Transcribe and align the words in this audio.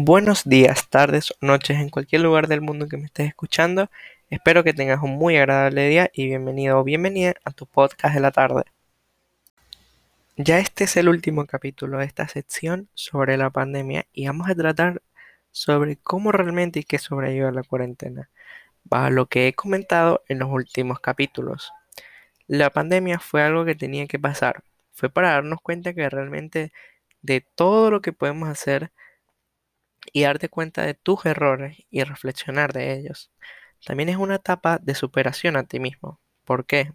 Buenos 0.00 0.44
días, 0.44 0.88
tardes 0.88 1.32
o 1.32 1.34
noches 1.44 1.76
en 1.78 1.88
cualquier 1.88 2.20
lugar 2.20 2.46
del 2.46 2.60
mundo 2.60 2.86
que 2.86 2.96
me 2.96 3.06
estés 3.06 3.26
escuchando. 3.26 3.90
Espero 4.30 4.62
que 4.62 4.72
tengas 4.72 5.02
un 5.02 5.18
muy 5.18 5.36
agradable 5.36 5.88
día 5.88 6.08
y 6.14 6.26
bienvenido 6.26 6.78
o 6.78 6.84
bienvenida 6.84 7.34
a 7.44 7.50
tu 7.50 7.66
podcast 7.66 8.14
de 8.14 8.20
la 8.20 8.30
tarde. 8.30 8.62
Ya 10.36 10.60
este 10.60 10.84
es 10.84 10.96
el 10.96 11.08
último 11.08 11.46
capítulo 11.46 11.98
de 11.98 12.04
esta 12.04 12.28
sección 12.28 12.88
sobre 12.94 13.36
la 13.36 13.50
pandemia 13.50 14.06
y 14.12 14.28
vamos 14.28 14.48
a 14.48 14.54
tratar 14.54 15.02
sobre 15.50 15.96
cómo 15.96 16.30
realmente 16.30 16.78
hay 16.78 16.84
que 16.84 17.00
sobrevivir 17.00 17.46
a 17.46 17.50
la 17.50 17.64
cuarentena, 17.64 18.30
bajo 18.84 19.10
lo 19.10 19.26
que 19.26 19.48
he 19.48 19.54
comentado 19.54 20.22
en 20.28 20.38
los 20.38 20.48
últimos 20.48 21.00
capítulos. 21.00 21.72
La 22.46 22.70
pandemia 22.70 23.18
fue 23.18 23.42
algo 23.42 23.64
que 23.64 23.74
tenía 23.74 24.06
que 24.06 24.20
pasar, 24.20 24.62
fue 24.92 25.10
para 25.10 25.30
darnos 25.32 25.60
cuenta 25.60 25.92
que 25.92 26.08
realmente 26.08 26.70
de 27.20 27.40
todo 27.40 27.90
lo 27.90 28.00
que 28.00 28.12
podemos 28.12 28.48
hacer 28.48 28.92
y 30.12 30.22
darte 30.22 30.48
cuenta 30.48 30.82
de 30.82 30.94
tus 30.94 31.24
errores 31.26 31.78
y 31.90 32.02
reflexionar 32.02 32.72
de 32.72 32.94
ellos. 32.94 33.30
También 33.84 34.08
es 34.08 34.16
una 34.16 34.36
etapa 34.36 34.78
de 34.78 34.94
superación 34.94 35.56
a 35.56 35.64
ti 35.64 35.80
mismo. 35.80 36.20
¿Por 36.44 36.66
qué? 36.66 36.92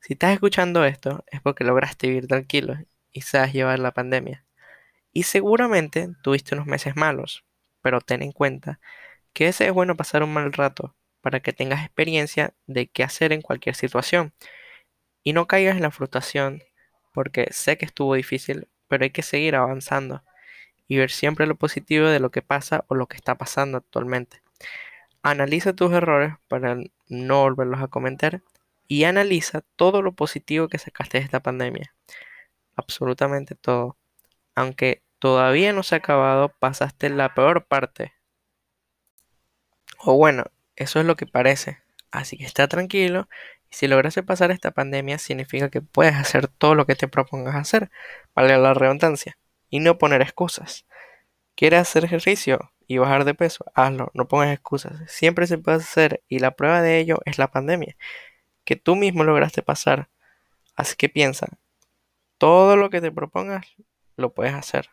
Si 0.00 0.14
estás 0.14 0.32
escuchando 0.32 0.84
esto 0.84 1.24
es 1.26 1.40
porque 1.40 1.64
lograste 1.64 2.08
vivir 2.08 2.28
tranquilo 2.28 2.76
y 3.12 3.22
sabes 3.22 3.52
llevar 3.52 3.78
la 3.78 3.92
pandemia. 3.92 4.44
Y 5.12 5.24
seguramente 5.24 6.08
tuviste 6.22 6.54
unos 6.54 6.66
meses 6.66 6.96
malos, 6.96 7.44
pero 7.82 8.00
ten 8.00 8.22
en 8.22 8.32
cuenta 8.32 8.80
que 9.32 9.48
ese 9.48 9.66
es 9.66 9.72
bueno 9.72 9.96
pasar 9.96 10.22
un 10.22 10.32
mal 10.32 10.52
rato 10.52 10.94
para 11.20 11.40
que 11.40 11.52
tengas 11.52 11.84
experiencia 11.84 12.54
de 12.66 12.88
qué 12.88 13.02
hacer 13.02 13.32
en 13.32 13.42
cualquier 13.42 13.74
situación 13.74 14.32
y 15.22 15.32
no 15.32 15.46
caigas 15.46 15.76
en 15.76 15.82
la 15.82 15.90
frustración 15.90 16.62
porque 17.12 17.48
sé 17.50 17.76
que 17.78 17.84
estuvo 17.84 18.14
difícil, 18.14 18.68
pero 18.86 19.04
hay 19.04 19.10
que 19.10 19.22
seguir 19.22 19.56
avanzando 19.56 20.22
y 20.88 20.96
ver 20.96 21.10
siempre 21.10 21.46
lo 21.46 21.54
positivo 21.54 22.06
de 22.06 22.18
lo 22.18 22.30
que 22.30 22.42
pasa 22.42 22.84
o 22.88 22.94
lo 22.94 23.06
que 23.06 23.16
está 23.16 23.36
pasando 23.36 23.78
actualmente. 23.78 24.42
Analiza 25.22 25.74
tus 25.74 25.92
errores 25.92 26.34
para 26.48 26.76
no 27.08 27.40
volverlos 27.42 27.82
a 27.82 27.88
cometer 27.88 28.42
y 28.88 29.04
analiza 29.04 29.62
todo 29.76 30.00
lo 30.02 30.12
positivo 30.12 30.68
que 30.68 30.78
sacaste 30.78 31.18
de 31.18 31.24
esta 31.24 31.40
pandemia. 31.40 31.94
Absolutamente 32.74 33.54
todo. 33.54 33.96
Aunque 34.54 35.02
todavía 35.18 35.72
no 35.72 35.82
se 35.82 35.96
ha 35.96 35.98
acabado, 35.98 36.48
pasaste 36.58 37.10
la 37.10 37.34
peor 37.34 37.66
parte. 37.66 38.14
O 39.98 40.16
bueno, 40.16 40.44
eso 40.76 41.00
es 41.00 41.06
lo 41.06 41.16
que 41.16 41.26
parece. 41.26 41.78
Así 42.10 42.38
que 42.38 42.44
está 42.44 42.68
tranquilo 42.68 43.28
y 43.70 43.74
si 43.76 43.88
lograste 43.88 44.22
pasar 44.22 44.50
esta 44.50 44.70
pandemia 44.70 45.18
significa 45.18 45.68
que 45.68 45.82
puedes 45.82 46.14
hacer 46.14 46.48
todo 46.48 46.74
lo 46.74 46.86
que 46.86 46.94
te 46.94 47.08
propongas 47.08 47.56
hacer, 47.56 47.90
vale 48.34 48.56
la 48.56 48.72
redundancia 48.72 49.36
y 49.70 49.80
no 49.80 49.98
poner 49.98 50.22
excusas. 50.22 50.86
¿Quieres 51.54 51.80
hacer 51.80 52.04
ejercicio 52.04 52.72
y 52.86 52.98
bajar 52.98 53.24
de 53.24 53.34
peso? 53.34 53.64
Hazlo, 53.74 54.10
no 54.14 54.28
pongas 54.28 54.52
excusas. 54.52 54.98
Siempre 55.10 55.46
se 55.46 55.58
puede 55.58 55.78
hacer 55.78 56.22
y 56.28 56.38
la 56.38 56.52
prueba 56.52 56.82
de 56.82 56.98
ello 56.98 57.18
es 57.24 57.38
la 57.38 57.50
pandemia, 57.50 57.96
que 58.64 58.76
tú 58.76 58.96
mismo 58.96 59.24
lograste 59.24 59.62
pasar. 59.62 60.08
Así 60.76 60.94
que 60.96 61.08
piensa, 61.08 61.48
todo 62.38 62.76
lo 62.76 62.90
que 62.90 63.00
te 63.00 63.10
propongas 63.10 63.66
lo 64.16 64.32
puedes 64.32 64.54
hacer. 64.54 64.90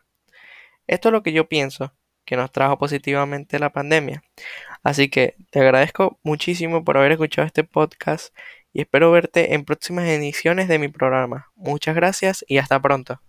Esto 0.86 1.08
es 1.08 1.12
lo 1.12 1.22
que 1.22 1.32
yo 1.32 1.48
pienso 1.48 1.92
que 2.24 2.36
nos 2.36 2.52
trajo 2.52 2.76
positivamente 2.78 3.58
la 3.58 3.70
pandemia. 3.70 4.22
Así 4.82 5.08
que 5.08 5.36
te 5.50 5.60
agradezco 5.60 6.18
muchísimo 6.22 6.84
por 6.84 6.98
haber 6.98 7.12
escuchado 7.12 7.46
este 7.46 7.64
podcast 7.64 8.36
y 8.72 8.82
espero 8.82 9.10
verte 9.10 9.54
en 9.54 9.64
próximas 9.64 10.06
ediciones 10.06 10.68
de 10.68 10.78
mi 10.78 10.88
programa. 10.88 11.50
Muchas 11.54 11.94
gracias 11.94 12.44
y 12.46 12.58
hasta 12.58 12.80
pronto. 12.82 13.25